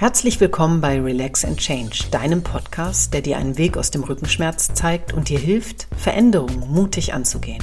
Herzlich 0.00 0.40
willkommen 0.40 0.80
bei 0.80 0.98
Relax 0.98 1.44
and 1.44 1.58
Change, 1.58 2.04
deinem 2.10 2.42
Podcast, 2.42 3.12
der 3.12 3.20
dir 3.20 3.36
einen 3.36 3.58
Weg 3.58 3.76
aus 3.76 3.90
dem 3.90 4.02
Rückenschmerz 4.02 4.72
zeigt 4.72 5.12
und 5.12 5.28
dir 5.28 5.38
hilft, 5.38 5.88
Veränderungen 5.94 6.72
mutig 6.72 7.12
anzugehen. 7.12 7.62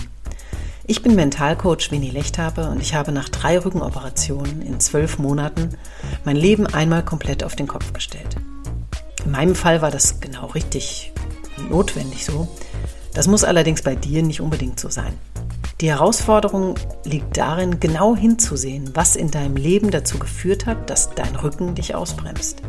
Ich 0.85 1.01
bin 1.01 1.15
Mentalcoach 1.15 1.89
Winnie 1.89 2.11
Lechthabe 2.11 2.69
und 2.69 2.79
ich 2.79 2.93
habe 2.93 3.11
nach 3.11 3.27
drei 3.29 3.57
Rückenoperationen 3.57 4.61
in 4.61 4.79
zwölf 4.79 5.17
Monaten 5.17 5.69
mein 6.25 6.35
Leben 6.35 6.67
einmal 6.67 7.03
komplett 7.03 7.43
auf 7.43 7.55
den 7.55 7.65
Kopf 7.65 7.91
gestellt. 7.91 8.35
In 9.25 9.31
meinem 9.31 9.55
Fall 9.55 9.81
war 9.81 9.89
das 9.89 10.19
genau 10.19 10.45
richtig 10.45 11.13
notwendig 11.71 12.23
so. 12.23 12.47
Das 13.15 13.27
muss 13.27 13.45
allerdings 13.45 13.81
bei 13.81 13.95
dir 13.95 14.21
nicht 14.21 14.41
unbedingt 14.41 14.79
so 14.79 14.89
sein. 14.89 15.13
Die 15.79 15.89
Herausforderung 15.89 16.73
liegt 17.03 17.37
darin, 17.37 17.79
genau 17.79 18.15
hinzusehen, 18.15 18.95
was 18.95 19.15
in 19.15 19.29
deinem 19.29 19.55
Leben 19.55 19.91
dazu 19.91 20.17
geführt 20.17 20.65
hat, 20.65 20.89
dass 20.89 21.11
dein 21.13 21.35
Rücken 21.35 21.75
dich 21.75 21.93
ausbremst. 21.93 22.63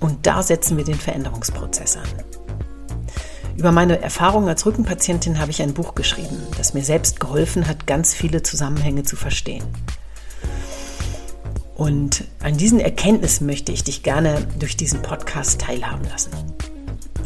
Und 0.00 0.26
da 0.26 0.42
setzen 0.42 0.76
wir 0.76 0.82
den 0.82 0.96
Veränderungsprozess 0.96 1.96
an. 1.96 2.08
Über 3.56 3.70
meine 3.70 4.02
Erfahrungen 4.02 4.48
als 4.48 4.66
Rückenpatientin 4.66 5.38
habe 5.38 5.52
ich 5.52 5.62
ein 5.62 5.72
Buch 5.72 5.94
geschrieben, 5.94 6.36
das 6.56 6.74
mir 6.74 6.82
selbst 6.82 7.20
geholfen 7.20 7.68
hat, 7.68 7.86
ganz 7.86 8.12
viele 8.12 8.42
Zusammenhänge 8.42 9.04
zu 9.04 9.14
verstehen. 9.14 9.64
Und 11.76 12.24
an 12.42 12.56
diesen 12.56 12.80
Erkenntnissen 12.80 13.46
möchte 13.46 13.70
ich 13.70 13.84
dich 13.84 14.02
gerne 14.02 14.48
durch 14.58 14.76
diesen 14.76 15.00
Podcast 15.00 15.60
teilhaben 15.60 16.08
lassen. 16.08 16.30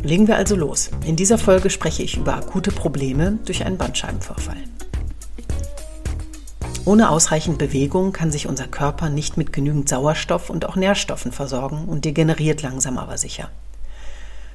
Legen 0.03 0.29
wir 0.29 0.37
also 0.37 0.57
los. 0.57 0.91
In 1.07 1.17
dieser 1.17 1.39
Folge 1.39 1.71
spreche 1.71 2.03
ich 2.03 2.19
über 2.19 2.37
akute 2.37 2.71
Probleme 2.71 3.39
durch 3.47 3.65
einen 3.65 3.79
Bandscheibenvorfall. 3.79 4.59
Ohne 6.87 7.09
ausreichend 7.09 7.57
Bewegung 7.57 8.13
kann 8.13 8.31
sich 8.31 8.47
unser 8.47 8.67
Körper 8.67 9.09
nicht 9.09 9.39
mit 9.39 9.55
genügend 9.55 9.89
Sauerstoff 9.89 10.51
und 10.51 10.67
auch 10.67 10.77
Nährstoffen 10.77 11.33
versorgen 11.33 11.87
und 11.87 12.05
degeneriert 12.05 12.61
langsam 12.61 12.99
aber 12.99 13.17
sicher. 13.17 13.51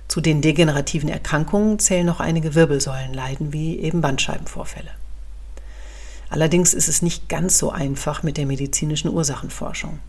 Zu 0.07 0.21
den 0.21 0.41
degenerativen 0.41 1.09
Erkrankungen 1.09 1.79
zählen 1.79 2.05
noch 2.05 2.19
einige 2.19 2.53
Wirbelsäulenleiden 2.53 3.51
wie 3.51 3.79
eben 3.79 4.01
Bandscheibenvorfälle. 4.01 4.91
Allerdings 6.29 6.75
ist 6.75 6.87
es 6.87 7.01
nicht 7.01 7.29
ganz 7.29 7.57
so 7.57 7.71
einfach 7.71 8.21
mit 8.21 8.37
der 8.37 8.45
medizinischen 8.45 9.09
Ursachenforschung. 9.09 9.99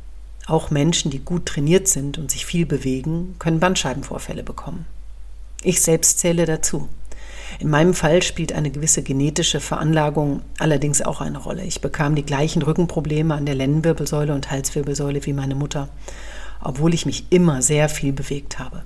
Auch 0.47 0.71
Menschen, 0.71 1.11
die 1.11 1.21
gut 1.21 1.47
trainiert 1.47 1.89
sind 1.89 2.19
und 2.19 2.31
sich 2.31 2.45
viel 2.45 2.67
bewegen, 2.67 3.37
können 3.39 3.61
Bandscheibenvorfälle 3.61 4.43
bekommen. 4.43 4.85
Ich 5.63 5.81
selbst 5.81 6.19
zähle 6.19 6.45
dazu. 6.45 6.89
In 7.59 7.69
meinem 7.69 7.95
Fall 7.95 8.23
spielt 8.23 8.53
eine 8.53 8.71
gewisse 8.71 9.03
genetische 9.03 9.61
Veranlagung 9.61 10.43
allerdings 10.59 11.03
auch 11.03 11.21
eine 11.21 11.39
Rolle. 11.39 11.65
Ich 11.65 11.81
bekam 11.81 12.15
die 12.15 12.25
gleichen 12.25 12.63
Rückenprobleme 12.63 13.35
an 13.35 13.47
der 13.47 13.55
Lendenwirbelsäule 13.55 14.35
und 14.35 14.51
Halswirbelsäule 14.51 15.25
wie 15.27 15.33
meine 15.33 15.55
Mutter, 15.55 15.89
obwohl 16.63 16.95
ich 16.95 17.07
mich 17.07 17.27
immer 17.31 17.63
sehr 17.63 17.89
viel 17.89 18.13
bewegt 18.13 18.59
habe. 18.59 18.83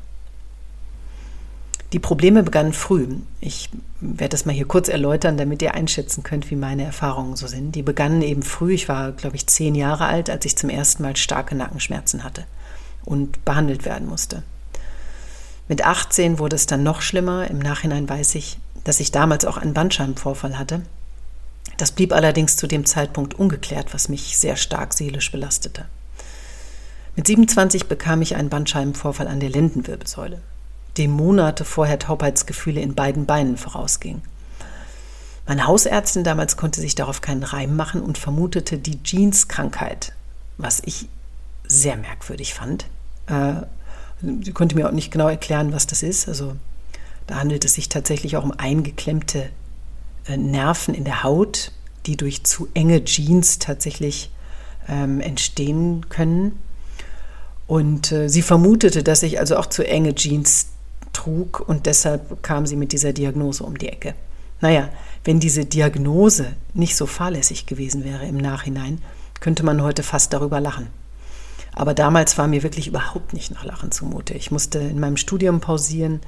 Die 1.92 2.00
Probleme 2.00 2.42
begannen 2.42 2.72
früh. 2.72 3.06
Ich 3.40 3.70
werde 4.00 4.30
das 4.30 4.46
mal 4.46 4.52
hier 4.52 4.66
kurz 4.66 4.88
erläutern, 4.88 5.36
damit 5.36 5.62
ihr 5.62 5.74
einschätzen 5.74 6.24
könnt, 6.24 6.50
wie 6.50 6.56
meine 6.56 6.82
Erfahrungen 6.82 7.36
so 7.36 7.46
sind. 7.46 7.76
Die 7.76 7.82
begannen 7.82 8.20
eben 8.20 8.42
früh. 8.42 8.74
Ich 8.74 8.88
war, 8.88 9.12
glaube 9.12 9.36
ich, 9.36 9.46
zehn 9.46 9.76
Jahre 9.76 10.06
alt, 10.06 10.28
als 10.28 10.44
ich 10.44 10.56
zum 10.56 10.70
ersten 10.70 11.04
Mal 11.04 11.14
starke 11.14 11.54
Nackenschmerzen 11.54 12.24
hatte 12.24 12.46
und 13.04 13.44
behandelt 13.44 13.84
werden 13.84 14.08
musste. 14.08 14.42
Mit 15.68 15.84
18 15.84 16.38
wurde 16.38 16.56
es 16.56 16.66
dann 16.66 16.82
noch 16.82 17.00
schlimmer. 17.00 17.48
Im 17.50 17.58
Nachhinein 17.58 18.08
weiß 18.08 18.34
ich, 18.34 18.58
dass 18.84 19.00
ich 19.00 19.12
damals 19.12 19.44
auch 19.44 19.56
einen 19.56 19.74
Bandscheibenvorfall 19.74 20.58
hatte. 20.58 20.82
Das 21.76 21.92
blieb 21.92 22.12
allerdings 22.12 22.56
zu 22.56 22.66
dem 22.66 22.84
Zeitpunkt 22.84 23.34
ungeklärt, 23.34 23.94
was 23.94 24.08
mich 24.08 24.38
sehr 24.38 24.56
stark 24.56 24.92
seelisch 24.92 25.32
belastete. 25.32 25.86
Mit 27.16 27.26
27 27.26 27.86
bekam 27.86 28.22
ich 28.22 28.36
einen 28.36 28.50
Bandscheibenvorfall 28.50 29.28
an 29.28 29.40
der 29.40 29.48
Lendenwirbelsäule, 29.48 30.40
dem 30.98 31.12
Monate 31.12 31.64
vorher 31.64 31.98
Taubheitsgefühle 31.98 32.80
in 32.80 32.94
beiden 32.94 33.26
Beinen 33.26 33.56
vorausging. 33.56 34.22
Meine 35.46 35.66
Hausärztin 35.66 36.24
damals 36.24 36.56
konnte 36.56 36.80
sich 36.80 36.94
darauf 36.94 37.20
keinen 37.20 37.42
Reim 37.42 37.76
machen 37.76 38.02
und 38.02 38.18
vermutete 38.18 38.78
die 38.78 39.02
Jeans-Krankheit, 39.02 40.12
was 40.56 40.80
ich 40.84 41.08
sehr 41.66 41.96
merkwürdig 41.96 42.54
fand. 42.54 42.86
Äh, 43.26 43.62
Sie 44.20 44.52
konnte 44.52 44.76
mir 44.76 44.88
auch 44.88 44.92
nicht 44.92 45.10
genau 45.10 45.28
erklären, 45.28 45.72
was 45.72 45.86
das 45.86 46.02
ist. 46.02 46.28
Also 46.28 46.56
da 47.26 47.36
handelt 47.36 47.64
es 47.64 47.74
sich 47.74 47.88
tatsächlich 47.88 48.36
auch 48.36 48.44
um 48.44 48.52
eingeklemmte 48.52 49.50
äh, 50.26 50.36
Nerven 50.36 50.94
in 50.94 51.04
der 51.04 51.22
Haut, 51.22 51.72
die 52.06 52.16
durch 52.16 52.44
zu 52.44 52.68
enge 52.74 53.04
Jeans 53.04 53.58
tatsächlich 53.58 54.30
ähm, 54.88 55.20
entstehen 55.20 56.08
können. 56.08 56.58
Und 57.66 58.12
äh, 58.12 58.28
sie 58.28 58.42
vermutete, 58.42 59.02
dass 59.02 59.22
ich 59.22 59.38
also 59.38 59.56
auch 59.56 59.66
zu 59.66 59.86
enge 59.86 60.14
Jeans 60.14 60.66
trug 61.12 61.60
und 61.66 61.86
deshalb 61.86 62.42
kam 62.42 62.66
sie 62.66 62.76
mit 62.76 62.92
dieser 62.92 63.12
Diagnose 63.12 63.64
um 63.64 63.78
die 63.78 63.88
Ecke. 63.88 64.14
Naja, 64.60 64.88
wenn 65.24 65.40
diese 65.40 65.64
Diagnose 65.64 66.54
nicht 66.74 66.96
so 66.96 67.06
fahrlässig 67.06 67.66
gewesen 67.66 68.04
wäre 68.04 68.26
im 68.26 68.36
Nachhinein, 68.36 69.00
könnte 69.40 69.64
man 69.64 69.82
heute 69.82 70.02
fast 70.02 70.32
darüber 70.32 70.60
lachen. 70.60 70.88
Aber 71.74 71.94
damals 71.94 72.38
war 72.38 72.46
mir 72.46 72.62
wirklich 72.62 72.86
überhaupt 72.86 73.32
nicht 73.32 73.50
nach 73.50 73.64
Lachen 73.64 73.90
zumute. 73.90 74.34
Ich 74.34 74.50
musste 74.50 74.78
in 74.78 75.00
meinem 75.00 75.16
Studium 75.16 75.60
pausieren. 75.60 76.20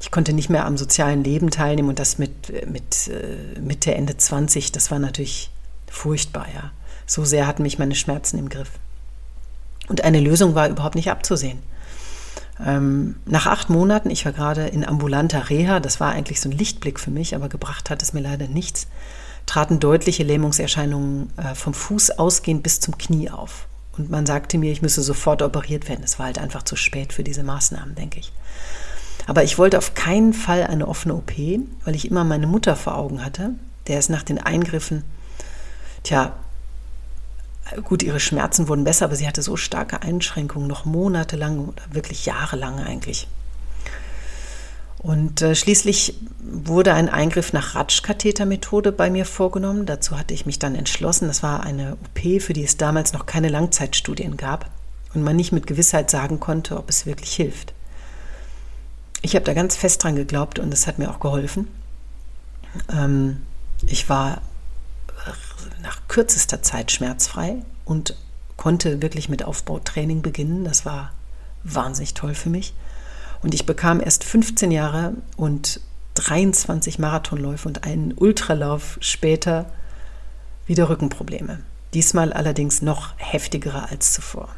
Ich 0.00 0.10
konnte 0.10 0.32
nicht 0.32 0.50
mehr 0.50 0.66
am 0.66 0.76
sozialen 0.76 1.22
Leben 1.22 1.50
teilnehmen 1.50 1.88
und 1.88 1.98
das 1.98 2.18
mit, 2.18 2.68
mit 2.68 3.08
äh, 3.08 3.58
Mitte, 3.60 3.94
Ende 3.94 4.16
20, 4.16 4.72
das 4.72 4.90
war 4.90 4.98
natürlich 4.98 5.50
furchtbar, 5.88 6.46
ja. 6.52 6.72
So 7.06 7.24
sehr 7.24 7.46
hatten 7.46 7.62
mich 7.62 7.78
meine 7.78 7.94
Schmerzen 7.94 8.38
im 8.38 8.48
Griff. 8.48 8.70
Und 9.88 10.02
eine 10.04 10.20
Lösung 10.20 10.54
war 10.54 10.68
überhaupt 10.68 10.94
nicht 10.94 11.10
abzusehen. 11.10 11.58
Ähm, 12.64 13.16
nach 13.26 13.46
acht 13.46 13.68
Monaten, 13.68 14.10
ich 14.10 14.24
war 14.24 14.32
gerade 14.32 14.66
in 14.66 14.84
ambulanter 14.84 15.50
Reha, 15.50 15.80
das 15.80 16.00
war 16.00 16.12
eigentlich 16.12 16.40
so 16.40 16.48
ein 16.48 16.56
Lichtblick 16.56 17.00
für 17.00 17.10
mich, 17.10 17.34
aber 17.34 17.48
gebracht 17.48 17.90
hat 17.90 18.02
es 18.02 18.12
mir 18.12 18.20
leider 18.20 18.46
nichts, 18.46 18.86
traten 19.46 19.80
deutliche 19.80 20.22
Lähmungserscheinungen 20.22 21.30
äh, 21.36 21.54
vom 21.54 21.74
Fuß 21.74 22.12
ausgehend 22.12 22.62
bis 22.62 22.80
zum 22.80 22.96
Knie 22.96 23.30
auf. 23.30 23.66
Und 23.96 24.10
man 24.10 24.26
sagte 24.26 24.58
mir, 24.58 24.72
ich 24.72 24.82
müsse 24.82 25.02
sofort 25.02 25.42
operiert 25.42 25.88
werden. 25.88 26.02
Es 26.04 26.18
war 26.18 26.26
halt 26.26 26.38
einfach 26.38 26.62
zu 26.62 26.76
spät 26.76 27.12
für 27.12 27.24
diese 27.24 27.44
Maßnahmen, 27.44 27.94
denke 27.94 28.18
ich. 28.18 28.32
Aber 29.26 29.44
ich 29.44 29.58
wollte 29.58 29.78
auf 29.78 29.94
keinen 29.94 30.32
Fall 30.32 30.64
eine 30.64 30.88
offene 30.88 31.14
OP, 31.14 31.32
weil 31.84 31.94
ich 31.94 32.10
immer 32.10 32.24
meine 32.24 32.46
Mutter 32.46 32.76
vor 32.76 32.96
Augen 32.96 33.24
hatte, 33.24 33.50
der 33.86 33.98
es 33.98 34.08
nach 34.08 34.22
den 34.22 34.38
Eingriffen, 34.38 35.04
tja, 36.02 36.34
gut, 37.84 38.02
ihre 38.02 38.20
Schmerzen 38.20 38.68
wurden 38.68 38.84
besser, 38.84 39.06
aber 39.06 39.16
sie 39.16 39.26
hatte 39.26 39.42
so 39.42 39.56
starke 39.56 40.02
Einschränkungen, 40.02 40.68
noch 40.68 40.84
monatelang 40.84 41.68
oder 41.68 41.82
wirklich 41.90 42.26
jahrelang 42.26 42.80
eigentlich. 42.80 43.28
Und 45.04 45.42
äh, 45.42 45.54
schließlich 45.54 46.14
wurde 46.40 46.94
ein 46.94 47.10
Eingriff 47.10 47.52
nach 47.52 47.74
Ratschkathetermethode 47.74 48.90
bei 48.90 49.10
mir 49.10 49.26
vorgenommen. 49.26 49.84
Dazu 49.84 50.18
hatte 50.18 50.32
ich 50.32 50.46
mich 50.46 50.58
dann 50.58 50.74
entschlossen. 50.74 51.28
Das 51.28 51.42
war 51.42 51.62
eine 51.62 51.96
OP, 51.96 52.40
für 52.40 52.54
die 52.54 52.64
es 52.64 52.78
damals 52.78 53.12
noch 53.12 53.26
keine 53.26 53.50
Langzeitstudien 53.50 54.38
gab 54.38 54.70
und 55.12 55.22
man 55.22 55.36
nicht 55.36 55.52
mit 55.52 55.66
Gewissheit 55.66 56.10
sagen 56.10 56.40
konnte, 56.40 56.78
ob 56.78 56.88
es 56.88 57.04
wirklich 57.04 57.34
hilft. 57.34 57.74
Ich 59.20 59.34
habe 59.34 59.44
da 59.44 59.52
ganz 59.52 59.76
fest 59.76 60.02
dran 60.02 60.16
geglaubt 60.16 60.58
und 60.58 60.72
es 60.72 60.86
hat 60.86 60.98
mir 60.98 61.10
auch 61.10 61.20
geholfen. 61.20 61.68
Ähm, 62.90 63.42
ich 63.86 64.08
war 64.08 64.40
nach 65.82 66.00
kürzester 66.08 66.62
Zeit 66.62 66.90
schmerzfrei 66.90 67.56
und 67.84 68.16
konnte 68.56 69.02
wirklich 69.02 69.28
mit 69.28 69.44
Aufbautraining 69.44 70.22
beginnen. 70.22 70.64
Das 70.64 70.86
war 70.86 71.12
wahnsinnig 71.62 72.14
toll 72.14 72.34
für 72.34 72.48
mich. 72.48 72.72
Und 73.44 73.52
ich 73.52 73.66
bekam 73.66 74.00
erst 74.00 74.24
15 74.24 74.70
Jahre 74.70 75.12
und 75.36 75.78
23 76.14 76.98
Marathonläufe 76.98 77.68
und 77.68 77.84
einen 77.84 78.14
Ultralauf 78.14 78.96
später 79.00 79.66
wieder 80.66 80.88
Rückenprobleme. 80.88 81.58
Diesmal 81.92 82.32
allerdings 82.32 82.80
noch 82.80 83.12
heftigere 83.18 83.90
als 83.90 84.14
zuvor. 84.14 84.48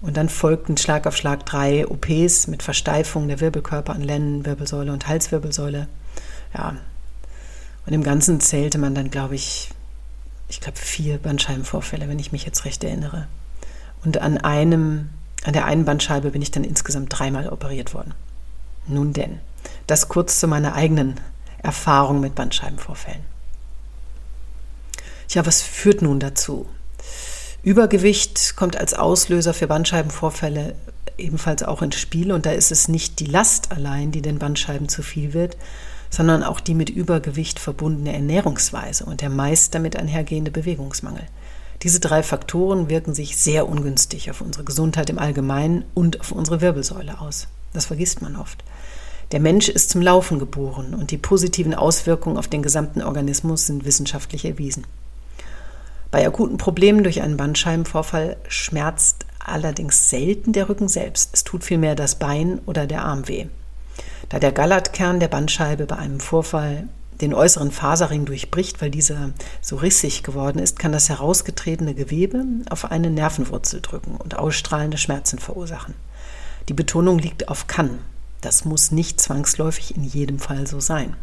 Und 0.00 0.16
dann 0.16 0.30
folgten 0.30 0.78
Schlag 0.78 1.06
auf 1.06 1.18
Schlag 1.18 1.44
drei 1.44 1.86
OPs 1.86 2.46
mit 2.46 2.62
Versteifung 2.62 3.28
der 3.28 3.40
Wirbelkörper 3.40 3.92
an 3.92 4.00
Lendenwirbelsäule 4.00 4.90
und 4.90 5.06
Halswirbelsäule. 5.06 5.86
Ja. 6.56 6.76
Und 7.84 7.92
im 7.92 8.02
Ganzen 8.02 8.40
zählte 8.40 8.78
man 8.78 8.94
dann, 8.94 9.10
glaube 9.10 9.34
ich, 9.34 9.68
ich 10.48 10.62
glaube 10.62 10.78
vier 10.78 11.18
Bandscheibenvorfälle, 11.18 12.08
wenn 12.08 12.18
ich 12.18 12.32
mich 12.32 12.46
jetzt 12.46 12.64
recht 12.64 12.82
erinnere. 12.82 13.28
Und 14.02 14.16
an 14.16 14.38
einem 14.38 15.10
an 15.44 15.52
der 15.52 15.66
einen 15.66 15.84
Bandscheibe 15.84 16.30
bin 16.30 16.42
ich 16.42 16.50
dann 16.50 16.64
insgesamt 16.64 17.16
dreimal 17.16 17.48
operiert 17.48 17.94
worden. 17.94 18.14
Nun 18.86 19.12
denn, 19.12 19.40
das 19.86 20.08
kurz 20.08 20.40
zu 20.40 20.48
meiner 20.48 20.74
eigenen 20.74 21.20
Erfahrung 21.62 22.20
mit 22.20 22.34
Bandscheibenvorfällen. 22.34 23.22
Ja, 25.28 25.46
was 25.46 25.62
führt 25.62 26.02
nun 26.02 26.20
dazu? 26.20 26.66
Übergewicht 27.62 28.56
kommt 28.56 28.76
als 28.76 28.94
Auslöser 28.94 29.54
für 29.54 29.66
Bandscheibenvorfälle 29.66 30.74
ebenfalls 31.16 31.62
auch 31.62 31.80
ins 31.80 31.96
Spiel 31.96 32.32
und 32.32 32.44
da 32.44 32.50
ist 32.50 32.72
es 32.72 32.88
nicht 32.88 33.20
die 33.20 33.26
Last 33.26 33.72
allein, 33.72 34.10
die 34.10 34.22
den 34.22 34.38
Bandscheiben 34.38 34.88
zu 34.88 35.02
viel 35.02 35.32
wird, 35.32 35.56
sondern 36.10 36.42
auch 36.42 36.60
die 36.60 36.74
mit 36.74 36.90
Übergewicht 36.90 37.58
verbundene 37.58 38.12
Ernährungsweise 38.12 39.04
und 39.04 39.20
der 39.20 39.30
meist 39.30 39.74
damit 39.74 39.96
einhergehende 39.96 40.50
Bewegungsmangel. 40.50 41.24
Diese 41.84 42.00
drei 42.00 42.22
Faktoren 42.22 42.88
wirken 42.88 43.12
sich 43.12 43.36
sehr 43.36 43.68
ungünstig 43.68 44.30
auf 44.30 44.40
unsere 44.40 44.64
Gesundheit 44.64 45.10
im 45.10 45.18
Allgemeinen 45.18 45.84
und 45.92 46.18
auf 46.18 46.32
unsere 46.32 46.62
Wirbelsäule 46.62 47.20
aus. 47.20 47.46
Das 47.74 47.84
vergisst 47.84 48.22
man 48.22 48.36
oft. 48.36 48.64
Der 49.32 49.40
Mensch 49.40 49.68
ist 49.68 49.90
zum 49.90 50.00
Laufen 50.00 50.38
geboren 50.38 50.94
und 50.94 51.10
die 51.10 51.18
positiven 51.18 51.74
Auswirkungen 51.74 52.38
auf 52.38 52.48
den 52.48 52.62
gesamten 52.62 53.02
Organismus 53.02 53.66
sind 53.66 53.84
wissenschaftlich 53.84 54.46
erwiesen. 54.46 54.86
Bei 56.10 56.26
akuten 56.26 56.56
Problemen 56.56 57.02
durch 57.02 57.20
einen 57.20 57.36
Bandscheibenvorfall 57.36 58.38
schmerzt 58.48 59.26
allerdings 59.38 60.08
selten 60.08 60.54
der 60.54 60.70
Rücken 60.70 60.88
selbst. 60.88 61.34
Es 61.34 61.44
tut 61.44 61.64
vielmehr 61.64 61.96
das 61.96 62.14
Bein 62.14 62.60
oder 62.64 62.86
der 62.86 63.04
Arm 63.04 63.28
weh. 63.28 63.48
Da 64.30 64.38
der 64.38 64.52
Gallertkern 64.52 65.20
der 65.20 65.28
Bandscheibe 65.28 65.84
bei 65.84 65.96
einem 65.96 66.20
Vorfall 66.20 66.88
den 67.20 67.34
äußeren 67.34 67.70
Faserring 67.70 68.24
durchbricht, 68.24 68.80
weil 68.80 68.90
dieser 68.90 69.30
so 69.60 69.76
rissig 69.76 70.22
geworden 70.22 70.58
ist, 70.58 70.78
kann 70.78 70.92
das 70.92 71.08
herausgetretene 71.08 71.94
Gewebe 71.94 72.44
auf 72.70 72.90
eine 72.90 73.10
Nervenwurzel 73.10 73.80
drücken 73.80 74.16
und 74.16 74.36
ausstrahlende 74.38 74.98
Schmerzen 74.98 75.38
verursachen. 75.38 75.94
Die 76.68 76.74
Betonung 76.74 77.18
liegt 77.18 77.48
auf 77.48 77.66
kann. 77.66 77.98
Das 78.40 78.64
muss 78.64 78.90
nicht 78.90 79.20
zwangsläufig 79.20 79.96
in 79.96 80.04
jedem 80.04 80.38
Fall 80.38 80.66
so 80.66 80.80
sein. 80.80 81.16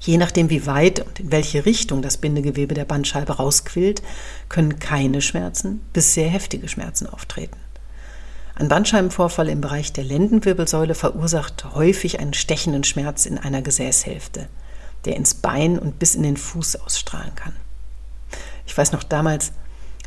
Je 0.00 0.18
nachdem, 0.18 0.50
wie 0.50 0.66
weit 0.66 1.00
und 1.00 1.18
in 1.20 1.32
welche 1.32 1.64
Richtung 1.64 2.02
das 2.02 2.18
Bindegewebe 2.18 2.74
der 2.74 2.84
Bandscheibe 2.84 3.34
rausquillt, 3.34 4.02
können 4.48 4.78
keine 4.78 5.22
Schmerzen 5.22 5.80
bis 5.92 6.14
sehr 6.14 6.28
heftige 6.28 6.68
Schmerzen 6.68 7.06
auftreten. 7.06 7.56
Ein 8.54 8.68
Bandscheibenvorfall 8.68 9.48
im 9.48 9.60
Bereich 9.60 9.92
der 9.92 10.04
Lendenwirbelsäule 10.04 10.94
verursacht 10.94 11.74
häufig 11.74 12.20
einen 12.20 12.34
stechenden 12.34 12.84
Schmerz 12.84 13.26
in 13.26 13.38
einer 13.38 13.62
Gesäßhälfte 13.62 14.48
der 15.04 15.16
ins 15.16 15.34
Bein 15.34 15.78
und 15.78 15.98
bis 15.98 16.14
in 16.14 16.22
den 16.22 16.36
Fuß 16.36 16.76
ausstrahlen 16.76 17.34
kann. 17.34 17.54
Ich 18.66 18.76
weiß 18.76 18.92
noch 18.92 19.02
damals, 19.02 19.52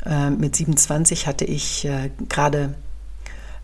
äh, 0.06 0.30
mit 0.30 0.56
27 0.56 1.28
hatte 1.28 1.46
ich 1.46 1.86
äh, 1.86 2.12
gerade 2.30 2.76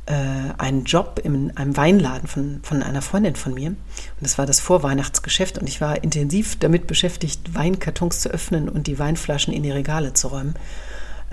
äh, 0.05 0.13
einen 0.57 0.83
Job 0.83 1.19
in 1.23 1.55
einem 1.55 1.77
Weinladen 1.77 2.27
von, 2.27 2.59
von 2.63 2.83
einer 2.83 3.01
Freundin 3.01 3.35
von 3.35 3.53
mir. 3.53 3.69
Und 3.69 3.77
das 4.19 4.37
war 4.37 4.45
das 4.45 4.59
Vorweihnachtsgeschäft 4.59 5.57
und 5.57 5.67
ich 5.67 5.81
war 5.81 6.03
intensiv 6.03 6.57
damit 6.59 6.87
beschäftigt, 6.87 7.55
Weinkartons 7.55 8.19
zu 8.19 8.29
öffnen 8.29 8.69
und 8.69 8.87
die 8.87 8.99
Weinflaschen 8.99 9.53
in 9.53 9.63
die 9.63 9.71
Regale 9.71 10.13
zu 10.13 10.27
räumen. 10.27 10.55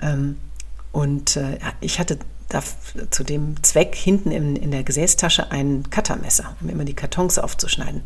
Ähm, 0.01 0.37
und 0.91 1.35
äh, 1.37 1.57
ich 1.79 1.99
hatte 1.99 2.19
da 2.49 2.61
zu 3.09 3.23
dem 3.23 3.61
Zweck 3.63 3.95
hinten 3.95 4.31
in, 4.31 4.55
in 4.55 4.71
der 4.71 4.83
Gesäßtasche 4.83 5.51
ein 5.51 5.89
Cuttermesser, 5.89 6.55
um 6.61 6.69
immer 6.69 6.83
die 6.83 6.93
Kartons 6.93 7.39
aufzuschneiden. 7.39 8.01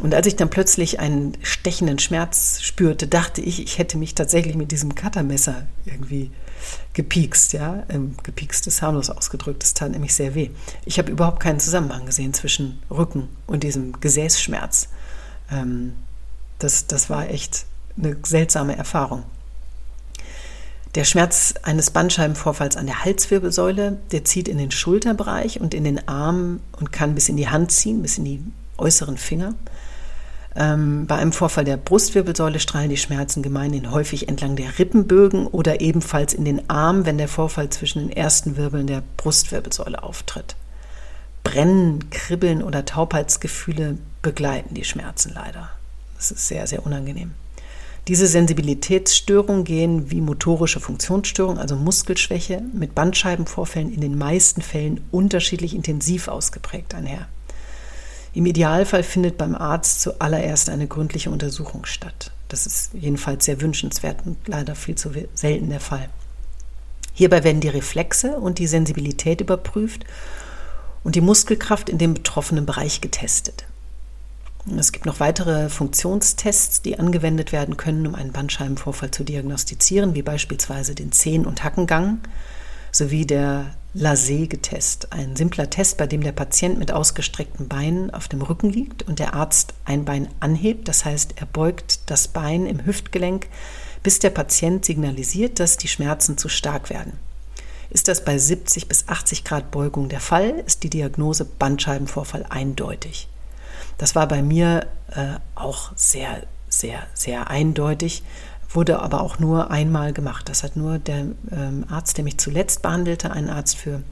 Und 0.00 0.14
als 0.14 0.26
ich 0.26 0.36
dann 0.36 0.50
plötzlich 0.50 1.00
einen 1.00 1.38
stechenden 1.42 1.98
Schmerz 1.98 2.60
spürte, 2.60 3.06
dachte 3.06 3.40
ich, 3.40 3.62
ich 3.62 3.78
hätte 3.78 3.96
mich 3.96 4.14
tatsächlich 4.14 4.54
mit 4.54 4.70
diesem 4.70 4.94
Cuttermesser 4.94 5.66
irgendwie 5.86 6.30
gepiekst, 6.92 7.54
ja, 7.54 7.84
ähm, 7.88 8.14
gepiekst 8.22 8.66
ist 8.66 8.82
harmlos 8.82 9.08
ausgedrückt, 9.08 9.62
das 9.62 9.72
tat 9.72 9.92
nämlich 9.92 10.14
sehr 10.14 10.34
weh. 10.34 10.50
Ich 10.84 10.98
habe 10.98 11.10
überhaupt 11.10 11.40
keinen 11.40 11.60
Zusammenhang 11.60 12.04
gesehen 12.04 12.34
zwischen 12.34 12.78
Rücken 12.90 13.28
und 13.46 13.62
diesem 13.62 13.98
Gesäßschmerz. 14.00 14.88
Ähm, 15.50 15.94
das, 16.58 16.86
das 16.86 17.08
war 17.08 17.30
echt 17.30 17.64
eine 17.96 18.16
seltsame 18.22 18.76
Erfahrung. 18.76 19.22
Der 20.94 21.04
Schmerz 21.04 21.54
eines 21.62 21.90
Bandscheibenvorfalls 21.90 22.76
an 22.76 22.86
der 22.86 23.04
Halswirbelsäule, 23.04 23.98
der 24.12 24.24
zieht 24.24 24.48
in 24.48 24.56
den 24.56 24.70
Schulterbereich 24.70 25.60
und 25.60 25.74
in 25.74 25.84
den 25.84 26.08
Arm 26.08 26.60
und 26.72 26.90
kann 26.92 27.14
bis 27.14 27.28
in 27.28 27.36
die 27.36 27.48
Hand 27.48 27.70
ziehen, 27.70 28.00
bis 28.00 28.16
in 28.18 28.24
die 28.24 28.42
äußeren 28.78 29.16
Finger. 29.16 29.54
Ähm, 30.54 31.06
bei 31.06 31.16
einem 31.16 31.32
Vorfall 31.32 31.64
der 31.64 31.76
Brustwirbelsäule 31.76 32.60
strahlen 32.60 32.88
die 32.88 32.96
Schmerzen 32.96 33.42
gemeinhin 33.42 33.90
häufig 33.90 34.28
entlang 34.28 34.56
der 34.56 34.78
Rippenbögen 34.78 35.46
oder 35.46 35.80
ebenfalls 35.80 36.32
in 36.32 36.46
den 36.46 36.70
Arm, 36.70 37.04
wenn 37.04 37.18
der 37.18 37.28
Vorfall 37.28 37.68
zwischen 37.68 38.00
den 38.00 38.16
ersten 38.16 38.56
Wirbeln 38.56 38.86
der 38.86 39.02
Brustwirbelsäule 39.18 40.02
auftritt. 40.02 40.56
Brennen, 41.44 42.10
Kribbeln 42.10 42.62
oder 42.62 42.84
Taubheitsgefühle 42.84 43.98
begleiten 44.22 44.74
die 44.74 44.84
Schmerzen 44.84 45.32
leider. 45.34 45.68
Das 46.16 46.30
ist 46.30 46.48
sehr, 46.48 46.66
sehr 46.66 46.84
unangenehm. 46.84 47.32
Diese 48.08 48.26
Sensibilitätsstörungen 48.28 49.64
gehen 49.64 50.10
wie 50.10 50.20
motorische 50.20 50.80
Funktionsstörungen, 50.80 51.58
also 51.58 51.76
Muskelschwäche, 51.76 52.62
mit 52.72 52.94
Bandscheibenvorfällen 52.94 53.92
in 53.92 54.00
den 54.00 54.16
meisten 54.16 54.62
Fällen 54.62 55.00
unterschiedlich 55.10 55.74
intensiv 55.74 56.28
ausgeprägt 56.28 56.94
einher. 56.94 57.26
Im 58.36 58.44
Idealfall 58.44 59.02
findet 59.02 59.38
beim 59.38 59.54
Arzt 59.54 60.02
zuallererst 60.02 60.68
eine 60.68 60.86
gründliche 60.86 61.30
Untersuchung 61.30 61.86
statt. 61.86 62.32
Das 62.48 62.66
ist 62.66 62.92
jedenfalls 62.92 63.46
sehr 63.46 63.62
wünschenswert 63.62 64.26
und 64.26 64.36
leider 64.46 64.74
viel 64.74 64.94
zu 64.94 65.10
selten 65.32 65.70
der 65.70 65.80
Fall. 65.80 66.10
Hierbei 67.14 67.44
werden 67.44 67.62
die 67.62 67.70
Reflexe 67.70 68.36
und 68.36 68.58
die 68.58 68.66
Sensibilität 68.66 69.40
überprüft 69.40 70.04
und 71.02 71.14
die 71.14 71.22
Muskelkraft 71.22 71.88
in 71.88 71.96
dem 71.96 72.12
betroffenen 72.12 72.66
Bereich 72.66 73.00
getestet. 73.00 73.64
Es 74.78 74.92
gibt 74.92 75.06
noch 75.06 75.18
weitere 75.18 75.70
Funktionstests, 75.70 76.82
die 76.82 76.98
angewendet 76.98 77.52
werden 77.52 77.78
können, 77.78 78.06
um 78.06 78.14
einen 78.14 78.32
Bandscheibenvorfall 78.32 79.12
zu 79.12 79.24
diagnostizieren, 79.24 80.14
wie 80.14 80.20
beispielsweise 80.20 80.94
den 80.94 81.10
Zehen- 81.10 81.46
und 81.46 81.64
Hackengang 81.64 82.20
sowie 82.96 83.26
der 83.26 83.74
Lasege-Test, 83.94 85.12
ein 85.12 85.36
simpler 85.36 85.70
Test, 85.70 85.96
bei 85.96 86.06
dem 86.06 86.22
der 86.22 86.32
Patient 86.32 86.78
mit 86.78 86.92
ausgestreckten 86.92 87.68
Beinen 87.68 88.12
auf 88.12 88.28
dem 88.28 88.42
Rücken 88.42 88.70
liegt 88.70 89.04
und 89.04 89.18
der 89.18 89.34
Arzt 89.34 89.74
ein 89.84 90.04
Bein 90.04 90.28
anhebt, 90.40 90.88
das 90.88 91.04
heißt, 91.04 91.34
er 91.36 91.46
beugt 91.46 92.10
das 92.10 92.28
Bein 92.28 92.66
im 92.66 92.84
Hüftgelenk, 92.84 93.48
bis 94.02 94.18
der 94.18 94.30
Patient 94.30 94.84
signalisiert, 94.84 95.60
dass 95.60 95.78
die 95.78 95.88
Schmerzen 95.88 96.36
zu 96.36 96.48
stark 96.48 96.90
werden. 96.90 97.14
Ist 97.88 98.08
das 98.08 98.24
bei 98.24 98.36
70 98.36 98.88
bis 98.88 99.08
80 99.08 99.44
Grad 99.44 99.70
Beugung 99.70 100.08
der 100.08 100.20
Fall, 100.20 100.62
ist 100.66 100.82
die 100.82 100.90
Diagnose 100.90 101.44
Bandscheibenvorfall 101.44 102.44
eindeutig. 102.48 103.28
Das 103.96 104.14
war 104.14 104.28
bei 104.28 104.42
mir 104.42 104.86
äh, 105.14 105.38
auch 105.54 105.92
sehr, 105.96 106.42
sehr, 106.68 107.06
sehr 107.14 107.48
eindeutig 107.48 108.22
wurde 108.76 109.00
aber 109.00 109.22
auch 109.22 109.38
nur 109.38 109.70
einmal 109.70 110.12
gemacht. 110.12 110.48
Das 110.48 110.62
hat 110.62 110.76
nur 110.76 110.98
der 110.98 111.26
ähm, 111.50 111.84
Arzt, 111.88 112.16
der 112.16 112.24
mich 112.24 112.38
zuletzt 112.38 112.82
behandelte, 112.82 113.32
ein 113.32 113.50
Arzt 113.50 113.76
für 113.76 114.02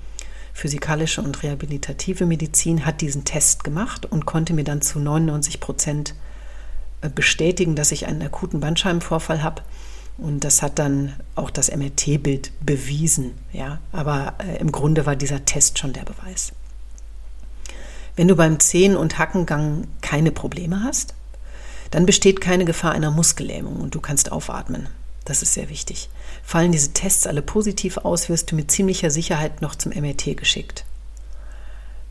physikalische 0.53 1.21
und 1.21 1.43
rehabilitative 1.43 2.27
Medizin, 2.27 2.87
hat 2.87 3.01
diesen 3.01 3.25
Test 3.25 3.63
gemacht 3.63 4.07
und 4.07 4.25
konnte 4.25 4.55
mir 4.55 4.65
dann 4.65 4.83
zu 4.83 4.99
99 4.99 5.61
Prozent 5.61 6.15
äh, 7.03 7.09
bestätigen, 7.09 7.77
dass 7.77 7.93
ich 7.93 8.07
einen 8.07 8.23
akuten 8.23 8.61
Bandscheibenvorfall 8.61 9.43
habe. 9.43 9.63
Und 10.17 10.45
das 10.45 10.63
hat 10.63 10.79
dann 10.79 11.15
auch 11.35 11.51
das 11.51 11.75
MRT-Bild 11.75 12.53
bewiesen. 12.65 13.33
Ja? 13.53 13.81
Aber 13.93 14.35
äh, 14.39 14.59
im 14.59 14.73
Grunde 14.73 15.07
war 15.07 15.17
dieser 15.17 15.45
Test 15.45 15.79
schon 15.79 15.93
der 15.93 16.05
Beweis. 16.05 16.53
Wenn 18.17 18.29
du 18.29 18.37
beim 18.37 18.61
Zehen- 18.61 18.97
und 18.97 19.19
Hackengang 19.19 19.89
keine 20.01 20.31
Probleme 20.31 20.85
hast, 20.85 21.15
dann 21.95 22.07
besteht 22.07 22.41
keine 22.41 22.65
Gefahr 22.65 22.91
einer 22.91 23.13
Muskellähmung 23.13 23.77
und 23.77 23.95
du 23.95 24.01
kannst 24.01 24.33
aufatmen. 24.33 24.89
Das 25.25 25.43
ist 25.43 25.55
sehr 25.55 25.69
wichtig. 25.69 26.09
Fallen 26.43 26.73
diese 26.73 26.93
Tests 26.93 27.25
alle 27.25 27.41
positiv 27.41 27.99
aus, 27.99 28.29
wirst 28.29 28.51
du 28.51 28.57
mit 28.57 28.73
ziemlicher 28.73 29.11
Sicherheit 29.11 29.63
noch 29.63 29.77
zum 29.77 29.93
MRT 29.93 30.37
geschickt. 30.37 30.85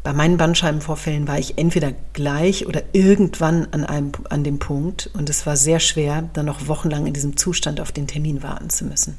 Bei 0.02 0.13
meinen 0.13 0.38
Bandscheibenvorfällen 0.38 1.28
war 1.28 1.38
ich 1.38 1.58
entweder 1.58 1.92
gleich 2.13 2.66
oder 2.66 2.82
irgendwann 2.94 3.68
an, 3.72 3.84
einem, 3.84 4.13
an 4.30 4.46
dem 4.46 4.58
Punkt 4.58 5.10
und 5.16 5.30
es 5.30 5.46
war 5.46 5.58
sehr 5.58 5.82
schwer, 5.82 6.30
dann 6.32 6.46
noch 6.46 6.70
wochenlang 6.70 7.06
in 7.06 7.13
diesem 7.13 7.36
Zustand 7.36 7.82
auf 7.82 7.92
den 7.92 8.08
Termin 8.08 8.42
warten 8.42 8.70
zu 8.70 8.86
müssen. 8.86 9.18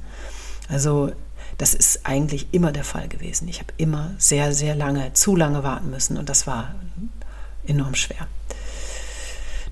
Also 0.71 1.12
das 1.59 1.75
ist 1.75 2.06
eigentlich 2.06 2.47
immer 2.52 2.73
der 2.73 2.85
Fall 2.85 3.09
gewesen. 3.09 3.49
Ich 3.49 3.59
habe 3.59 3.75
immer 3.76 4.12
sehr, 4.16 4.54
sehr 4.54 4.75
lange, 4.75 5.12
zu 5.12 5.37
lange 5.37 5.62
warten 5.62 5.90
müssen 5.90 6.16
und 6.16 6.30
das 6.30 6.47
war 6.47 6.75
enorm 7.66 7.94
schwer. 7.94 8.28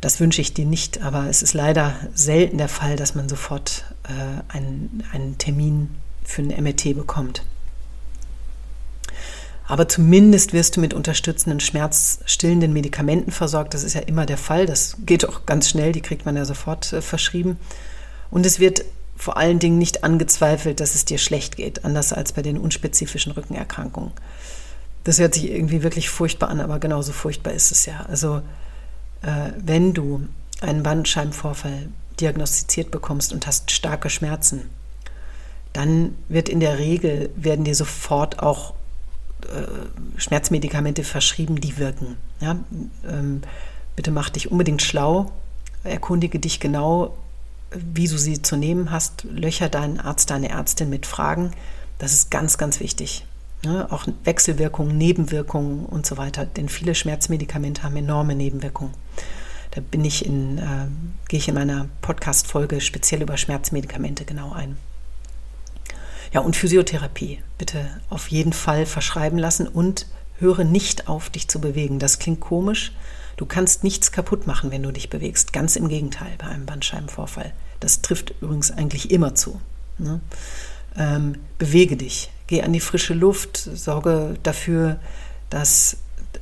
Das 0.02 0.18
wünsche 0.18 0.40
ich 0.40 0.52
dir 0.52 0.66
nicht, 0.66 1.00
aber 1.02 1.28
es 1.28 1.42
ist 1.42 1.54
leider 1.54 1.94
selten 2.12 2.59
der 2.59 2.68
Fall, 2.68 2.97
dass 2.97 3.14
man 3.14 3.28
sofort 3.28 3.85
äh, 4.02 4.52
einen, 4.52 5.04
einen 5.12 5.38
Termin 5.38 5.94
für 6.25 6.42
ein 6.42 6.49
MRT 6.49 6.97
bekommt. 6.97 7.44
Aber 9.68 9.88
zumindest 9.88 10.52
wirst 10.52 10.76
du 10.76 10.80
mit 10.80 10.92
unterstützenden, 10.92 11.61
schmerzstillenden 11.61 12.73
Medikamenten 12.73 13.30
versorgt. 13.30 13.75
Das 13.75 13.85
ist 13.85 13.94
ja 13.94 14.00
immer 14.00 14.26
der 14.26 14.38
Fall. 14.38 14.66
Das 14.66 14.97
geht 15.06 15.26
auch 15.26 15.47
ganz 15.47 15.71
schnell, 15.71 15.92
die 15.92 16.00
kriegt 16.00 16.26
man 16.26 16.35
ja 16.37 16.44
sofort 16.44 16.92
äh, 16.92 17.00
verschrieben. 17.00 17.56
Und 18.28 18.44
es 18.44 18.59
wird 18.59 18.85
vor 19.16 19.37
allen 19.37 19.61
Dingen 19.61 19.78
nicht 19.78 20.02
angezweifelt, 20.02 20.80
dass 20.80 20.97
es 20.97 21.04
dir 21.04 21.18
schlecht 21.18 21.54
geht, 21.54 21.85
anders 21.85 22.12
als 22.12 22.32
bei 22.32 22.42
den 22.42 22.59
unspezifischen 22.59 23.30
Rückenerkrankungen. 23.30 24.11
Das 25.04 25.21
hört 25.21 25.35
sich 25.35 25.49
irgendwie 25.49 25.85
wirklich 25.85 26.11
furchtbar 26.11 26.49
an, 26.49 26.61
aber 26.61 26.80
genauso 26.80 27.12
furchtbar 27.12 27.52
ist 27.52 27.71
es 27.71 27.87
ja. 27.87 28.04
Also 28.09 28.42
wenn 29.23 29.95
du 29.95 30.26
einen 30.61 30.83
Bandscheibenvorfall 30.83 31.88
diagnostiziert 32.21 32.91
bekommst 32.91 33.33
und 33.33 33.47
hast 33.47 33.71
starke 33.71 34.11
Schmerzen, 34.11 34.71
dann 35.73 36.17
wird 36.29 36.49
in 36.49 36.61
der 36.61 36.79
Regel, 36.79 37.31
werden 37.37 37.64
dir 37.64 37.75
sofort 37.75 38.41
auch 38.41 38.75
äh, 39.43 40.19
Schmerzmedikamente 40.19 41.05
verschrieben, 41.05 41.61
die 41.61 41.79
wirken. 41.79 42.17
Ja? 42.41 42.57
Ähm, 43.09 43.43
bitte 43.97 44.11
mach 44.11 44.29
dich 44.31 44.50
unbedingt 44.50 44.83
schlau, 44.83 45.33
erkundige 45.85 46.38
dich 46.38 46.61
genau, 46.61 47.17
wie 47.71 48.07
du 48.07 48.19
sie 48.19 48.43
zu 48.43 48.57
nehmen 48.57 48.91
hast. 48.91 49.25
Löcher 49.25 49.69
deinen 49.69 49.99
Arzt, 49.99 50.31
deine 50.31 50.50
Ärztin 50.50 50.91
mit 50.91 51.07
Fragen. 51.07 51.52
Das 51.99 52.12
ist 52.12 52.31
ganz, 52.31 52.59
ganz 52.59 52.81
wichtig. 52.81 53.25
Ne? 53.64 53.87
Auch 53.90 54.07
Wechselwirkungen, 54.25 54.97
Nebenwirkungen 54.97 55.87
und 55.87 56.07
so 56.07 56.16
weiter. 56.16 56.47
Denn 56.47 56.69
viele 56.69 56.95
Schmerzmedikamente 56.95 57.83
haben 57.83 57.97
enorme 57.97 58.35
Nebenwirkungen. 58.35 58.95
Da 59.71 59.81
bin 59.81 60.04
ich 60.04 60.26
in, 60.26 60.59
äh, 60.59 60.87
gehe 61.28 61.38
ich 61.38 61.49
in 61.49 61.54
meiner 61.54 61.88
Podcast-Folge 62.02 62.81
speziell 62.81 63.23
über 63.23 63.37
Schmerzmedikamente 63.37 64.25
genau 64.25 64.52
ein. 64.52 64.76
Ja, 66.33 66.40
und 66.40 66.57
Physiotherapie. 66.57 67.40
Bitte 67.59 68.00
auf 68.11 68.28
jeden 68.28 68.52
Fall 68.52 68.87
verschreiben 68.87 69.38
lassen 69.38 69.66
und 69.66 70.07
höre 70.38 70.64
nicht 70.64 71.09
auf, 71.09 71.31
dich 71.31 71.49
zu 71.49 71.61
bewegen. 71.61 71.99
Das 71.99 72.19
klingt 72.19 72.40
komisch. 72.40 72.92
Du 73.37 73.47
kannst 73.47 73.85
nichts 73.85 74.12
kaputt 74.12 74.47
machen, 74.47 74.71
wenn 74.71 74.83
du 74.83 74.90
dich 74.90 75.09
bewegst. 75.09 75.52
Ganz 75.52 75.76
im 75.76 75.88
Gegenteil 75.88 76.33
bei 76.38 76.47
einem 76.47 76.66
Bandscheibenvorfall. 76.66 77.52
Das 77.81 78.02
trifft 78.02 78.35
übrigens 78.40 78.71
eigentlich 78.71 79.11
immer 79.11 79.35
zu. 79.35 79.61
Ne? 79.99 80.21
Ähm, 80.97 81.37
bewege 81.59 81.97
dich, 81.97 82.31
geh 82.52 82.62
an 82.62 82.75
die 82.75 82.80
frische 82.80 83.14
Luft, 83.14 83.56
sorge 83.56 84.37
dafür, 84.42 85.00
dass 85.49 85.97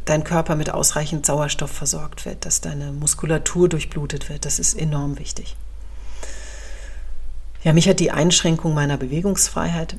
dein 0.06 0.24
Körper 0.24 0.56
mit 0.56 0.68
ausreichend 0.68 1.24
Sauerstoff 1.24 1.70
versorgt 1.70 2.26
wird, 2.26 2.44
dass 2.44 2.60
deine 2.60 2.90
Muskulatur 2.90 3.68
durchblutet 3.68 4.28
wird. 4.28 4.44
Das 4.44 4.58
ist 4.58 4.74
enorm 4.74 5.20
wichtig. 5.20 5.54
Ja, 7.62 7.72
mich 7.72 7.88
hat 7.88 8.00
die 8.00 8.10
Einschränkung 8.10 8.74
meiner 8.74 8.96
Bewegungsfreiheit 8.96 9.98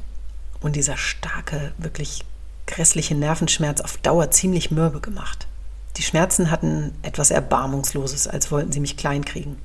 und 0.60 0.76
dieser 0.76 0.98
starke, 0.98 1.72
wirklich 1.78 2.26
grässliche 2.68 3.16
Nervenschmerz 3.16 3.80
auf 3.80 3.96
Dauer 3.96 4.32
ziemlich 4.32 4.70
mürbe 4.70 5.00
gemacht. 5.00 5.48
Die 5.96 6.04
Schmerzen 6.04 6.52
hatten 6.52 6.94
etwas 7.04 7.32
Erbarmungsloses, 7.32 8.28
als 8.28 8.52
wollten 8.52 8.74
sie 8.74 8.82
mich 8.82 8.98
kleinkriegen. 8.98 9.56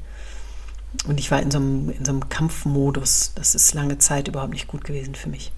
Und 1.09 1.19
ich 1.19 1.33
war 1.33 1.43
in 1.43 1.51
so, 1.51 1.59
einem, 1.59 1.91
in 1.91 2.05
so 2.05 2.13
einem 2.13 2.29
Kampfmodus. 2.29 3.33
Das 3.35 3.57
ist 3.57 3.75
lange 3.75 3.99
Zeit 3.99 4.29
überhaupt 4.29 4.53
nicht 4.53 4.69
gut 4.69 4.85
gewesen 4.85 5.17
für 5.17 5.29
mich. 5.29 5.51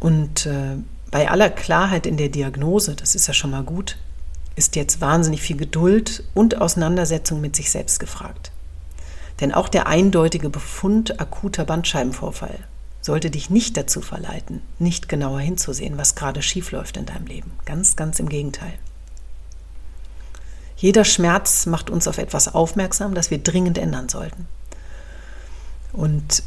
Und 0.00 0.46
äh, 0.46 0.76
bei 1.10 1.30
aller 1.30 1.50
Klarheit 1.50 2.06
in 2.06 2.16
der 2.16 2.28
Diagnose, 2.28 2.94
das 2.94 3.14
ist 3.14 3.26
ja 3.26 3.34
schon 3.34 3.50
mal 3.50 3.62
gut, 3.62 3.96
ist 4.54 4.76
jetzt 4.76 5.00
wahnsinnig 5.00 5.42
viel 5.42 5.56
Geduld 5.56 6.24
und 6.34 6.60
Auseinandersetzung 6.60 7.40
mit 7.40 7.56
sich 7.56 7.70
selbst 7.70 8.00
gefragt. 8.00 8.50
Denn 9.40 9.52
auch 9.52 9.68
der 9.68 9.86
eindeutige 9.86 10.48
Befund 10.48 11.20
akuter 11.20 11.64
Bandscheibenvorfall 11.64 12.58
sollte 13.02 13.30
dich 13.30 13.50
nicht 13.50 13.76
dazu 13.76 14.00
verleiten, 14.00 14.62
nicht 14.78 15.08
genauer 15.08 15.40
hinzusehen, 15.40 15.98
was 15.98 16.14
gerade 16.14 16.42
schiefläuft 16.42 16.96
in 16.96 17.06
deinem 17.06 17.26
Leben. 17.26 17.52
Ganz, 17.64 17.96
ganz 17.96 18.18
im 18.18 18.28
Gegenteil. 18.28 18.72
Jeder 20.76 21.04
Schmerz 21.04 21.66
macht 21.66 21.88
uns 21.88 22.08
auf 22.08 22.18
etwas 22.18 22.54
aufmerksam, 22.54 23.14
das 23.14 23.30
wir 23.30 23.38
dringend 23.38 23.78
ändern 23.78 24.08
sollten. 24.08 24.46
Und 25.92 26.42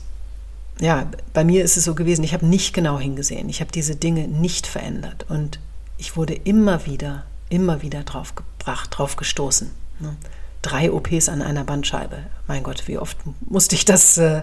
ja, 0.82 1.10
bei 1.34 1.44
mir 1.44 1.64
ist 1.64 1.78
es 1.78 1.84
so 1.84 1.94
gewesen, 1.94 2.24
ich 2.24 2.34
habe 2.34 2.46
nicht 2.46 2.74
genau 2.74 3.00
hingesehen. 3.00 3.50
Ich 3.50 3.60
habe 3.60 3.72
diese 3.72 3.96
Dinge 3.96 4.28
nicht 4.28 4.66
verändert. 4.66 5.26
Und 5.30 5.60
ich 5.98 6.16
wurde 6.16 6.34
immer 6.34 6.86
wieder, 6.86 7.26
immer 7.50 7.82
wieder 7.82 8.04
drauf 8.04 8.36
gebracht, 8.36 8.98
drauf 8.98 9.18
gestoßen. 9.18 9.72
Ne? 10.00 10.16
Drei 10.62 10.92
OPs 10.92 11.28
an 11.30 11.42
einer 11.42 11.66
Bandscheibe. 11.66 12.18
Mein 12.48 12.64
Gott, 12.64 12.88
wie 12.88 12.98
oft 12.98 13.18
musste 13.42 13.76
ich 13.76 13.86
das 13.86 14.18
äh, 14.18 14.42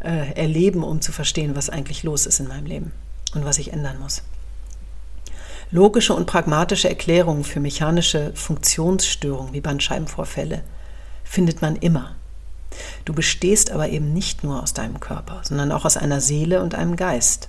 äh, 0.00 0.32
erleben, 0.32 0.82
um 0.82 1.00
zu 1.00 1.12
verstehen, 1.12 1.56
was 1.56 1.70
eigentlich 1.70 2.02
los 2.02 2.26
ist 2.26 2.40
in 2.40 2.48
meinem 2.48 2.66
Leben 2.66 2.92
und 3.34 3.44
was 3.44 3.58
ich 3.58 3.72
ändern 3.72 3.98
muss. 4.00 4.22
Logische 5.70 6.14
und 6.14 6.26
pragmatische 6.26 6.88
Erklärungen 6.88 7.44
für 7.44 7.60
mechanische 7.60 8.32
Funktionsstörungen 8.34 9.52
wie 9.52 9.60
Bandscheibenvorfälle 9.60 10.62
findet 11.24 11.60
man 11.60 11.76
immer. 11.76 12.14
Du 13.04 13.12
bestehst 13.12 13.70
aber 13.70 13.88
eben 13.88 14.12
nicht 14.12 14.44
nur 14.44 14.62
aus 14.62 14.74
deinem 14.74 15.00
Körper, 15.00 15.40
sondern 15.44 15.72
auch 15.72 15.84
aus 15.84 15.96
einer 15.96 16.20
Seele 16.20 16.62
und 16.62 16.74
einem 16.74 16.96
Geist. 16.96 17.48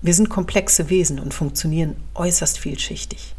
Wir 0.00 0.14
sind 0.14 0.28
komplexe 0.28 0.90
Wesen 0.90 1.20
und 1.20 1.32
funktionieren 1.32 1.96
äußerst 2.14 2.58
vielschichtig. 2.58 3.34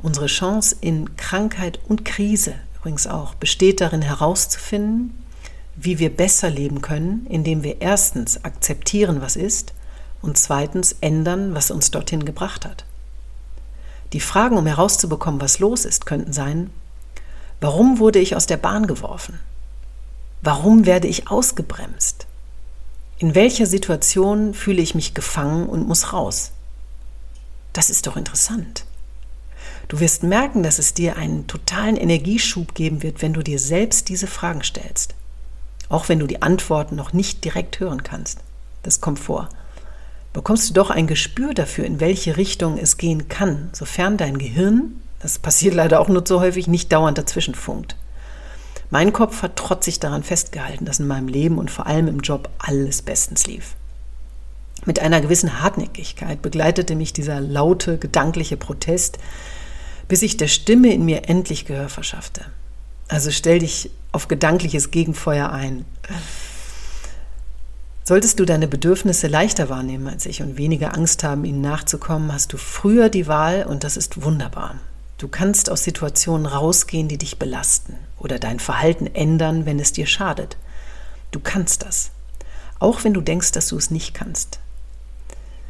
Unsere 0.00 0.26
Chance 0.26 0.76
in 0.80 1.16
Krankheit 1.16 1.80
und 1.88 2.04
Krise 2.04 2.54
übrigens 2.76 3.06
auch 3.06 3.34
besteht 3.34 3.80
darin 3.80 4.02
herauszufinden, 4.02 5.18
wie 5.74 5.98
wir 5.98 6.14
besser 6.14 6.50
leben 6.50 6.82
können, 6.82 7.26
indem 7.28 7.62
wir 7.62 7.80
erstens 7.80 8.44
akzeptieren, 8.44 9.20
was 9.22 9.36
ist, 9.36 9.72
und 10.22 10.38
zweitens 10.38 10.96
ändern, 11.00 11.54
was 11.54 11.70
uns 11.70 11.90
dorthin 11.90 12.24
gebracht 12.24 12.64
hat. 12.64 12.84
Die 14.12 14.20
Fragen, 14.20 14.56
um 14.56 14.66
herauszubekommen, 14.66 15.40
was 15.40 15.58
los 15.58 15.84
ist, 15.84 16.06
könnten 16.06 16.32
sein, 16.32 16.70
warum 17.60 17.98
wurde 17.98 18.18
ich 18.18 18.36
aus 18.36 18.46
der 18.46 18.56
Bahn 18.58 18.86
geworfen? 18.86 19.40
Warum 20.46 20.84
werde 20.84 21.08
ich 21.08 21.28
ausgebremst? 21.28 22.26
In 23.16 23.34
welcher 23.34 23.64
Situation 23.64 24.52
fühle 24.52 24.82
ich 24.82 24.94
mich 24.94 25.14
gefangen 25.14 25.66
und 25.66 25.88
muss 25.88 26.12
raus? 26.12 26.52
Das 27.72 27.88
ist 27.88 28.06
doch 28.06 28.18
interessant. 28.18 28.84
Du 29.88 30.00
wirst 30.00 30.22
merken, 30.22 30.62
dass 30.62 30.78
es 30.78 30.92
dir 30.92 31.16
einen 31.16 31.46
totalen 31.46 31.96
Energieschub 31.96 32.74
geben 32.74 33.02
wird, 33.02 33.22
wenn 33.22 33.32
du 33.32 33.42
dir 33.42 33.58
selbst 33.58 34.10
diese 34.10 34.26
Fragen 34.26 34.62
stellst. 34.62 35.14
Auch 35.88 36.10
wenn 36.10 36.18
du 36.18 36.26
die 36.26 36.42
Antworten 36.42 36.94
noch 36.94 37.14
nicht 37.14 37.42
direkt 37.42 37.80
hören 37.80 38.02
kannst. 38.02 38.40
Das 38.82 39.00
kommt 39.00 39.20
vor. 39.20 39.48
Bekommst 40.34 40.68
du 40.68 40.74
doch 40.74 40.90
ein 40.90 41.06
Gespür 41.06 41.54
dafür, 41.54 41.86
in 41.86 42.00
welche 42.00 42.36
Richtung 42.36 42.76
es 42.76 42.98
gehen 42.98 43.28
kann, 43.28 43.70
sofern 43.72 44.18
dein 44.18 44.36
Gehirn, 44.36 45.00
das 45.20 45.38
passiert 45.38 45.74
leider 45.74 46.00
auch 46.00 46.08
nur 46.08 46.22
so 46.26 46.40
häufig, 46.40 46.66
nicht 46.66 46.92
dauernd 46.92 47.16
dazwischen 47.16 47.54
funkt. 47.54 47.96
Mein 48.94 49.12
Kopf 49.12 49.42
hat 49.42 49.56
trotzig 49.56 49.98
daran 49.98 50.22
festgehalten, 50.22 50.84
dass 50.84 51.00
in 51.00 51.08
meinem 51.08 51.26
Leben 51.26 51.58
und 51.58 51.68
vor 51.68 51.88
allem 51.88 52.06
im 52.06 52.20
Job 52.20 52.48
alles 52.58 53.02
bestens 53.02 53.44
lief. 53.44 53.74
Mit 54.84 55.00
einer 55.00 55.20
gewissen 55.20 55.60
Hartnäckigkeit 55.60 56.40
begleitete 56.40 56.94
mich 56.94 57.12
dieser 57.12 57.40
laute, 57.40 57.98
gedankliche 57.98 58.56
Protest, 58.56 59.18
bis 60.06 60.22
ich 60.22 60.36
der 60.36 60.46
Stimme 60.46 60.92
in 60.92 61.04
mir 61.04 61.28
endlich 61.28 61.64
Gehör 61.64 61.88
verschaffte. 61.88 62.44
Also 63.08 63.32
stell 63.32 63.58
dich 63.58 63.90
auf 64.12 64.28
gedankliches 64.28 64.92
Gegenfeuer 64.92 65.50
ein. 65.50 65.84
Solltest 68.04 68.38
du 68.38 68.44
deine 68.44 68.68
Bedürfnisse 68.68 69.26
leichter 69.26 69.68
wahrnehmen 69.68 70.06
als 70.06 70.24
ich 70.24 70.40
und 70.40 70.56
weniger 70.56 70.94
Angst 70.94 71.24
haben, 71.24 71.44
ihnen 71.44 71.62
nachzukommen, 71.62 72.32
hast 72.32 72.52
du 72.52 72.58
früher 72.58 73.08
die 73.08 73.26
Wahl 73.26 73.66
und 73.66 73.82
das 73.82 73.96
ist 73.96 74.22
wunderbar. 74.22 74.76
Du 75.18 75.26
kannst 75.26 75.68
aus 75.68 75.82
Situationen 75.82 76.46
rausgehen, 76.46 77.08
die 77.08 77.18
dich 77.18 77.40
belasten 77.40 77.96
oder 78.24 78.38
dein 78.38 78.58
Verhalten 78.58 79.06
ändern, 79.06 79.66
wenn 79.66 79.78
es 79.78 79.92
dir 79.92 80.06
schadet. 80.06 80.56
Du 81.30 81.40
kannst 81.40 81.84
das. 81.84 82.10
Auch 82.78 83.04
wenn 83.04 83.14
du 83.14 83.20
denkst, 83.20 83.52
dass 83.52 83.68
du 83.68 83.76
es 83.76 83.90
nicht 83.90 84.14
kannst. 84.14 84.58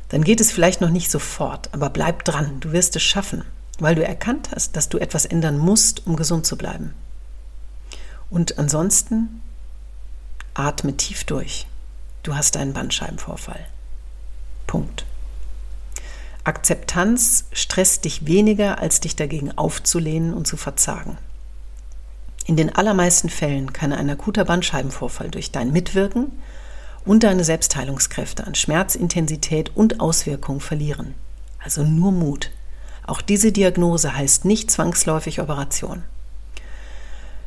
Dann 0.08 0.22
geht 0.22 0.40
es 0.40 0.52
vielleicht 0.52 0.80
noch 0.80 0.90
nicht 0.90 1.10
sofort, 1.10 1.68
aber 1.72 1.90
bleib 1.90 2.24
dran, 2.24 2.60
du 2.60 2.72
wirst 2.72 2.94
es 2.96 3.02
schaffen, 3.02 3.44
weil 3.78 3.96
du 3.96 4.04
erkannt 4.04 4.50
hast, 4.54 4.76
dass 4.76 4.88
du 4.88 4.98
etwas 4.98 5.24
ändern 5.24 5.58
musst, 5.58 6.06
um 6.06 6.16
gesund 6.16 6.46
zu 6.46 6.56
bleiben. 6.56 6.94
Und 8.30 8.58
ansonsten 8.58 9.42
atme 10.54 10.96
tief 10.96 11.24
durch. 11.24 11.66
Du 12.22 12.36
hast 12.36 12.56
einen 12.56 12.72
Bandscheibenvorfall. 12.72 13.66
Punkt. 14.66 15.04
Akzeptanz 16.44 17.46
stresst 17.52 18.04
dich 18.04 18.26
weniger, 18.26 18.78
als 18.78 19.00
dich 19.00 19.16
dagegen 19.16 19.56
aufzulehnen 19.56 20.34
und 20.34 20.46
zu 20.46 20.56
verzagen. 20.56 21.18
In 22.46 22.56
den 22.56 22.74
allermeisten 22.74 23.30
Fällen 23.30 23.72
kann 23.72 23.92
ein 23.92 24.10
akuter 24.10 24.44
Bandscheibenvorfall 24.44 25.30
durch 25.30 25.50
dein 25.50 25.72
Mitwirken 25.72 26.32
und 27.06 27.22
deine 27.22 27.44
Selbstheilungskräfte 27.44 28.46
an 28.46 28.54
Schmerzintensität 28.54 29.72
und 29.74 30.00
Auswirkungen 30.00 30.60
verlieren. 30.60 31.14
Also 31.58 31.82
nur 31.82 32.12
Mut. 32.12 32.50
Auch 33.06 33.22
diese 33.22 33.52
Diagnose 33.52 34.14
heißt 34.14 34.44
nicht 34.44 34.70
zwangsläufig 34.70 35.40
Operation. 35.40 36.02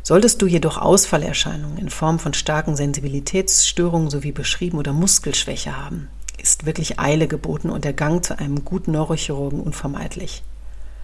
Solltest 0.01 0.41
du 0.41 0.47
jedoch 0.47 0.77
Ausfallerscheinungen 0.77 1.77
in 1.77 1.89
Form 1.89 2.17
von 2.17 2.33
starken 2.33 2.75
Sensibilitätsstörungen 2.75 4.09
sowie 4.09 4.31
beschrieben 4.31 4.77
oder 4.77 4.93
Muskelschwäche 4.93 5.77
haben, 5.77 6.07
ist 6.37 6.65
wirklich 6.65 6.99
Eile 6.99 7.27
geboten 7.27 7.69
und 7.69 7.83
der 7.83 7.93
Gang 7.93 8.23
zu 8.23 8.39
einem 8.39 8.63
guten 8.63 8.93
Neurochirurgen 8.93 9.59
unvermeidlich. 9.59 10.43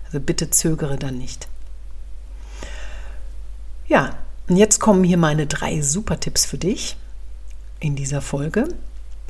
Also 0.05 0.19
bitte 0.19 0.50
zögere 0.50 0.97
dann 0.97 1.17
nicht. 1.17 1.47
Ja, 3.93 4.15
und 4.50 4.57
jetzt 4.57 4.79
kommen 4.79 5.03
hier 5.03 5.19
meine 5.19 5.45
drei 5.45 5.83
super 5.83 6.19
Tipps 6.19 6.47
für 6.47 6.57
dich 6.57 6.97
in 7.79 7.95
dieser 7.95 8.21
Folge. 8.21 8.69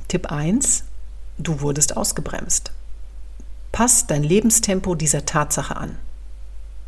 Tipp 0.07 0.31
1, 0.31 0.85
du 1.37 1.59
wurdest 1.59 1.97
ausgebremst. 1.97 2.71
Pass 3.73 4.07
dein 4.07 4.23
Lebenstempo 4.23 4.95
dieser 4.95 5.25
Tatsache 5.25 5.75
an. 5.75 5.97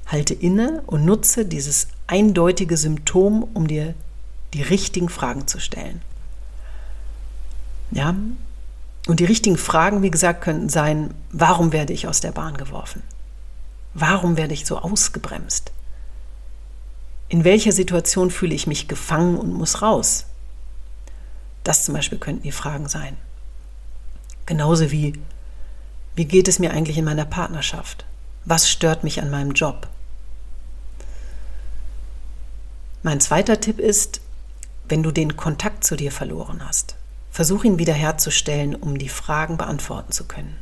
Halte 0.06 0.34
inne 0.34 0.84
und 0.88 1.04
nutze 1.04 1.46
dieses 1.46 1.90
eindeutige 2.08 2.78
Symptom, 2.78 3.44
um 3.54 3.68
dir 3.68 3.94
die 4.54 4.62
richtigen 4.62 5.10
Fragen 5.10 5.46
zu 5.46 5.60
stellen. 5.60 6.02
Ja, 7.92 8.16
und 9.06 9.20
die 9.20 9.26
richtigen 9.26 9.58
Fragen, 9.58 10.02
wie 10.02 10.12
gesagt, 10.12 10.40
könnten 10.40 10.70
sein, 10.70 11.14
warum 11.30 11.74
werde 11.74 11.92
ich 11.92 12.08
aus 12.08 12.22
der 12.22 12.32
Bahn 12.32 12.56
geworfen? 12.56 13.04
Warum 13.94 14.38
werde 14.38 14.54
ich 14.54 14.66
so 14.66 14.78
ausgebremst? 14.78 15.74
In 17.36 17.44
welcher 17.44 17.74
Situation 17.74 18.32
fühle 18.32 18.56
ich 18.56 18.66
mich 18.66 18.88
gefangen 18.88 19.38
und 19.38 19.52
muss 19.52 19.82
raus? 19.82 20.28
Das 21.66 21.84
zum 21.84 21.94
Beispiel 21.94 22.18
könnten 22.18 22.44
die 22.44 22.54
Fragen 22.54 22.88
sein. 22.88 23.18
Genauso 24.46 24.90
wie, 24.90 25.20
wie 26.16 26.24
geht 26.24 26.48
es 26.48 26.60
mir 26.60 26.72
eigentlich 26.72 26.98
in 26.98 27.04
meiner 27.04 27.26
Partnerschaft? 27.26 28.06
Was 28.46 28.70
stört 28.70 29.04
mich 29.04 29.22
an 29.22 29.32
meinem 29.32 29.52
Job? 29.52 29.90
Mein 33.04 33.20
zweiter 33.20 33.60
Tipp 33.60 33.80
ist, 33.80 34.22
wenn 34.88 35.04
du 35.04 35.12
den 35.12 35.36
Kontakt 35.36 35.84
zu 35.84 35.98
dir 35.98 36.14
verloren 36.14 36.66
hast, 36.66 36.96
versuch 37.32 37.66
ihn 37.66 37.78
wiederherzustellen, 37.78 38.76
um 38.76 38.98
die 38.98 39.10
Fragen 39.10 39.58
beantworten 39.58 40.14
zu 40.14 40.24
können. 40.24 40.56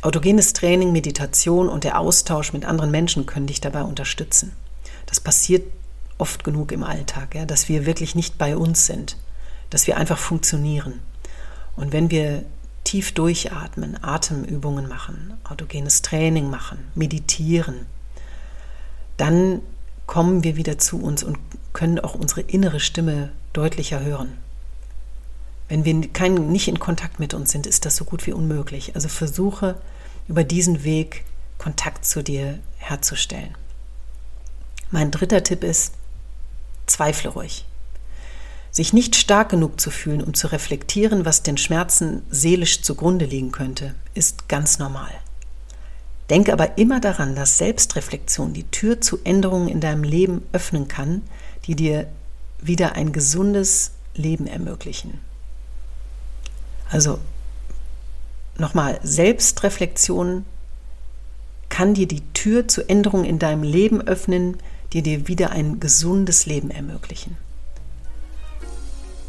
Autogenes 0.00 0.54
Training, 0.54 0.90
Meditation 0.90 1.68
und 1.68 1.84
der 1.84 1.98
Austausch 1.98 2.54
mit 2.54 2.64
anderen 2.64 2.90
Menschen 2.90 3.26
können 3.26 3.46
dich 3.46 3.60
dabei 3.60 3.82
unterstützen. 3.82 4.52
Das 5.06 5.20
passiert 5.20 5.64
oft 6.18 6.44
genug 6.44 6.72
im 6.72 6.84
Alltag, 6.84 7.34
ja, 7.34 7.44
dass 7.44 7.68
wir 7.68 7.86
wirklich 7.86 8.14
nicht 8.14 8.38
bei 8.38 8.56
uns 8.56 8.86
sind, 8.86 9.16
dass 9.70 9.86
wir 9.86 9.96
einfach 9.96 10.18
funktionieren. 10.18 11.00
Und 11.76 11.92
wenn 11.92 12.10
wir 12.10 12.44
tief 12.84 13.12
durchatmen, 13.12 14.02
Atemübungen 14.02 14.88
machen, 14.88 15.34
autogenes 15.44 16.02
Training 16.02 16.50
machen, 16.50 16.78
meditieren, 16.94 17.86
dann 19.16 19.60
kommen 20.06 20.44
wir 20.44 20.56
wieder 20.56 20.78
zu 20.78 21.00
uns 21.00 21.22
und 21.22 21.38
können 21.72 21.98
auch 22.00 22.14
unsere 22.14 22.42
innere 22.42 22.80
Stimme 22.80 23.30
deutlicher 23.52 24.00
hören. 24.00 24.36
Wenn 25.68 25.84
wir 25.84 26.12
kein, 26.12 26.50
nicht 26.50 26.68
in 26.68 26.78
Kontakt 26.78 27.18
mit 27.18 27.34
uns 27.34 27.50
sind, 27.50 27.66
ist 27.66 27.86
das 27.86 27.96
so 27.96 28.04
gut 28.04 28.26
wie 28.26 28.32
unmöglich. 28.32 28.94
Also 28.94 29.08
versuche 29.08 29.76
über 30.28 30.44
diesen 30.44 30.84
Weg 30.84 31.24
Kontakt 31.56 32.04
zu 32.04 32.22
dir 32.22 32.58
herzustellen. 32.76 33.54
Mein 34.92 35.10
dritter 35.10 35.42
Tipp 35.42 35.64
ist, 35.64 35.94
zweifle 36.86 37.30
ruhig. 37.30 37.64
Sich 38.70 38.92
nicht 38.92 39.16
stark 39.16 39.48
genug 39.48 39.80
zu 39.80 39.90
fühlen, 39.90 40.22
um 40.22 40.34
zu 40.34 40.52
reflektieren, 40.52 41.24
was 41.24 41.42
den 41.42 41.56
Schmerzen 41.56 42.22
seelisch 42.30 42.82
zugrunde 42.82 43.24
liegen 43.24 43.52
könnte, 43.52 43.94
ist 44.14 44.48
ganz 44.48 44.78
normal. 44.78 45.10
Denke 46.28 46.52
aber 46.52 46.76
immer 46.76 47.00
daran, 47.00 47.34
dass 47.34 47.58
Selbstreflexion 47.58 48.52
die 48.52 48.64
Tür 48.64 49.00
zu 49.00 49.18
Änderungen 49.24 49.68
in 49.68 49.80
deinem 49.80 50.04
Leben 50.04 50.42
öffnen 50.52 50.88
kann, 50.88 51.22
die 51.66 51.74
dir 51.74 52.06
wieder 52.60 52.94
ein 52.94 53.12
gesundes 53.12 53.92
Leben 54.14 54.46
ermöglichen. 54.46 55.20
Also 56.90 57.18
nochmal, 58.58 59.00
Selbstreflexion 59.02 60.44
kann 61.70 61.94
dir 61.94 62.06
die 62.06 62.22
Tür 62.34 62.68
zu 62.68 62.86
Änderungen 62.86 63.24
in 63.24 63.38
deinem 63.38 63.62
Leben 63.62 64.02
öffnen, 64.02 64.58
die 64.92 65.02
dir 65.02 65.28
wieder 65.28 65.50
ein 65.50 65.80
gesundes 65.80 66.46
Leben 66.46 66.70
ermöglichen. 66.70 67.36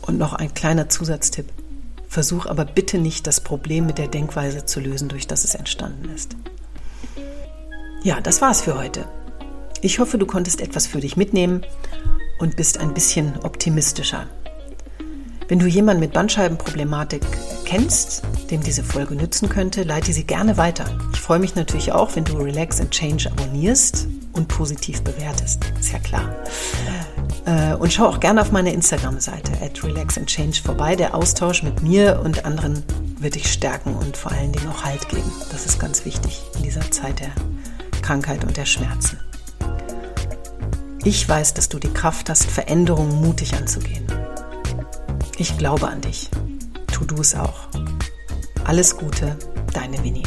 Und 0.02 0.18
noch 0.18 0.34
ein 0.34 0.54
kleiner 0.54 0.90
Zusatztipp. 0.90 1.46
Versuch 2.08 2.46
aber 2.46 2.66
bitte 2.66 2.98
nicht, 2.98 3.26
das 3.26 3.40
Problem 3.40 3.86
mit 3.86 3.98
der 3.98 4.08
Denkweise 4.08 4.66
zu 4.66 4.80
lösen, 4.80 5.10
durch 5.10 5.26
das 5.26 5.46
es 5.46 5.56
entstanden 5.56 6.10
ist. 6.14 6.36
Ja, 8.04 8.20
das 8.20 8.42
war's 8.42 8.62
für 8.62 8.78
heute. 8.78 9.06
Ich 9.82 10.00
hoffe, 10.00 10.18
du 10.18 10.26
konntest 10.26 10.62
etwas 10.62 10.86
für 10.86 11.00
dich 11.00 11.18
mitnehmen 11.18 11.66
und 12.40 12.58
bist 12.58 12.78
ein 12.78 12.94
bisschen 12.94 13.38
optimistischer. 13.44 14.28
Wenn 15.48 15.60
du 15.60 15.68
jemanden 15.68 16.02
mit 16.02 16.14
Bandscheibenproblematik 16.14 17.22
kennst, 17.66 18.24
dem 18.52 18.62
diese 18.62 18.84
Folge 18.84 19.16
nützen 19.16 19.50
könnte, 19.50 19.84
leite 19.84 20.14
sie 20.14 20.26
gerne 20.26 20.58
weiter. 20.58 20.86
Ich 21.14 21.20
freue 21.20 21.40
mich 21.40 21.56
natürlich 21.56 21.92
auch, 21.94 22.16
wenn 22.16 22.26
du 22.26 22.38
Relax 22.38 22.80
and 22.82 22.92
Change 22.92 23.32
abonnierst 23.32 24.08
und 24.34 24.48
positiv 24.48 25.02
bewertest. 25.04 25.64
Ist 25.80 25.92
ja 25.92 26.00
klar. 26.00 26.36
Äh, 27.46 27.76
und 27.76 27.94
schau 27.94 28.08
auch 28.08 28.20
gerne 28.20 28.42
auf 28.42 28.52
meine 28.52 28.74
Instagram-Seite 28.74 29.52
at 29.62 29.84
Relax 29.84 30.18
and 30.18 30.28
Change 30.28 30.62
vorbei. 30.64 30.96
Der 30.96 31.16
Austausch 31.16 31.64
mit 31.64 31.82
mir 31.82 32.22
und 32.24 32.46
anderen 32.46 32.84
wird 33.20 33.36
dich 33.36 33.52
stärken 33.52 33.96
und 33.96 34.18
vor 34.18 34.32
allen 34.32 34.52
Dingen 34.52 34.70
auch 34.70 34.84
Halt 34.84 35.08
geben. 35.10 35.32
Das 35.52 35.66
ist 35.66 35.80
ganz 35.80 36.06
wichtig 36.06 36.42
in 36.56 36.64
dieser 36.64 36.90
Zeit 36.92 37.20
der 37.20 37.32
Krankheit 38.02 38.44
und 38.44 38.58
der 38.58 38.66
Schmerzen. 38.66 39.20
Ich 41.06 41.28
weiß, 41.28 41.54
dass 41.54 41.68
du 41.70 41.80
die 41.80 41.92
Kraft 41.92 42.30
hast, 42.30 42.46
Veränderungen 42.46 43.22
mutig 43.22 43.56
anzugehen. 43.56 44.06
Ich 45.38 45.58
glaube 45.58 45.88
an 45.88 46.02
dich. 46.02 46.30
Tu 46.92 47.06
du 47.06 47.16
es 47.16 47.36
auch. 47.36 47.68
Alles 48.64 48.96
Gute, 48.96 49.38
deine 49.74 50.02
Winnie. 50.04 50.24